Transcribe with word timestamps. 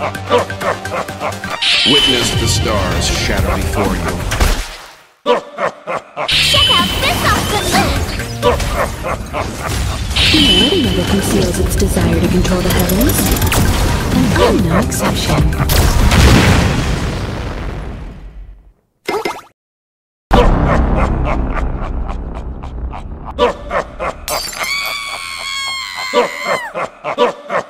Witness 1.86 2.30
the 2.40 2.48
stars 2.48 3.06
shatter 3.06 3.54
before 3.54 3.94
you. 4.00 4.16
Check 6.26 6.70
out 6.72 6.88
this 7.02 7.20
awesome 7.28 7.92
Humility 10.16 10.82
never 10.84 11.04
conceals 11.10 11.58
its 11.60 11.76
desire 11.76 12.18
to 12.18 12.28
control 12.28 12.62
the 12.62 12.70
heavens, 12.70 13.18
and 14.16 14.32
I'm 14.42 14.56
no 14.66 14.78
exception. 14.78 15.42
Ha 26.02 26.26
ha 26.26 27.34
ha! 27.36 27.69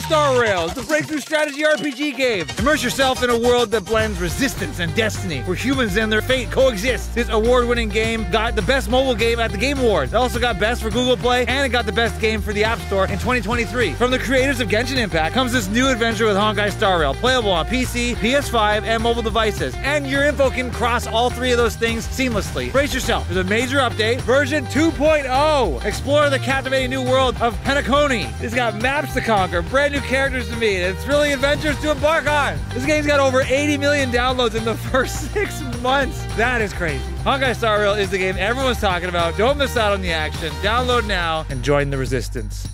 Star 0.00 0.40
Rails, 0.40 0.74
the 0.74 0.82
breakthrough 0.82 1.20
strategy 1.20 1.62
RPG 1.62 2.16
game. 2.16 2.46
Immerse 2.58 2.82
yourself 2.82 3.22
in 3.22 3.30
a 3.30 3.38
world 3.38 3.70
that 3.70 3.84
blends 3.84 4.20
resistance 4.20 4.78
and 4.78 4.94
destiny, 4.94 5.40
where 5.42 5.56
humans 5.56 5.96
and 5.96 6.10
their 6.10 6.22
fate 6.22 6.50
coexist. 6.50 7.14
This 7.14 7.28
award-winning 7.28 7.90
game 7.90 8.26
got 8.30 8.56
the 8.56 8.62
best 8.62 8.88
mobile 8.88 9.14
game 9.14 9.38
at 9.38 9.52
the 9.52 9.58
Game 9.58 9.78
Awards. 9.78 10.12
It 10.12 10.16
also 10.16 10.38
got 10.38 10.58
best 10.58 10.82
for 10.82 10.90
Google 10.90 11.16
Play, 11.16 11.44
and 11.46 11.66
it 11.66 11.68
got 11.68 11.86
the 11.86 11.92
best 11.92 12.20
game 12.20 12.40
for 12.40 12.52
the 12.52 12.64
App 12.64 12.78
Store 12.80 13.04
in 13.04 13.18
2023. 13.18 13.92
From 13.92 14.10
the 14.10 14.18
creators 14.18 14.60
of 14.60 14.68
Genshin 14.68 14.96
Impact 14.96 15.34
comes 15.34 15.52
this 15.52 15.68
new 15.68 15.88
adventure 15.88 16.26
with 16.26 16.36
Honkai 16.36 16.72
Star 16.72 17.00
Rail, 17.00 17.14
playable 17.14 17.50
on 17.50 17.66
PC, 17.66 18.14
PS5, 18.16 18.82
and 18.84 19.02
mobile 19.02 19.22
devices. 19.22 19.74
And 19.76 20.06
your 20.06 20.24
info 20.24 20.50
can 20.50 20.70
cross 20.70 21.06
all 21.06 21.30
three 21.30 21.52
of 21.52 21.58
those 21.58 21.76
things 21.76 22.06
seamlessly. 22.08 22.72
Brace 22.72 22.94
yourself. 22.94 23.28
There's 23.28 23.44
a 23.46 23.48
major 23.48 23.78
update, 23.78 24.20
version 24.22 24.64
2.0. 24.66 25.84
Explore 25.84 26.30
the 26.30 26.38
captivating 26.38 26.90
new 26.90 27.02
world 27.02 27.36
of 27.40 27.54
Penacony. 27.64 28.32
It's 28.42 28.54
got 28.54 28.80
maps 28.80 29.14
to 29.14 29.20
conquer, 29.20 29.62
bread 29.62 29.89
brand 29.90 30.02
new 30.04 30.08
characters 30.08 30.48
to 30.48 30.56
meet. 30.56 30.76
It's 30.76 31.06
really 31.06 31.32
adventures 31.32 31.78
to 31.80 31.90
embark 31.90 32.26
on. 32.28 32.58
This 32.72 32.86
game's 32.86 33.06
got 33.06 33.18
over 33.20 33.42
80 33.42 33.76
million 33.78 34.10
downloads 34.10 34.54
in 34.54 34.64
the 34.64 34.74
first 34.90 35.32
six 35.32 35.60
months. 35.80 36.24
That 36.36 36.60
is 36.60 36.72
crazy. 36.72 37.04
Honkai 37.24 37.56
Star 37.56 37.80
Rail 37.80 37.94
is 37.94 38.10
the 38.10 38.18
game 38.18 38.36
everyone's 38.38 38.80
talking 38.80 39.08
about. 39.08 39.36
Don't 39.36 39.58
miss 39.58 39.76
out 39.76 39.92
on 39.92 40.00
the 40.00 40.12
action. 40.12 40.50
Download 40.62 41.06
now 41.06 41.44
and 41.50 41.62
join 41.62 41.90
the 41.90 41.98
resistance. 41.98 42.68